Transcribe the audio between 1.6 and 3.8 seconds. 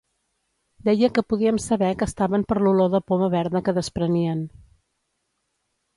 saber que estaven per l'olor de poma verda que